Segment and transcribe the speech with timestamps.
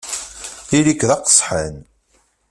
[0.77, 1.75] Ili-k d aqesḥan!